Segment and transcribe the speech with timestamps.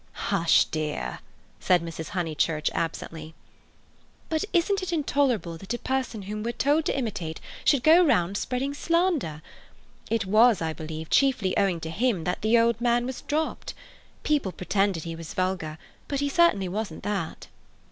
[0.29, 1.19] "Hush, dear!"
[1.59, 2.09] said Mrs.
[2.09, 3.35] Honeychurch absently.
[4.29, 8.35] "But isn't it intolerable that a person whom we're told to imitate should go round
[8.35, 9.43] spreading slander?
[10.09, 13.75] It was, I believe, chiefly owing to him that the old man was dropped.
[14.23, 15.77] People pretended he was vulgar,
[16.07, 17.45] but he certainly wasn't that."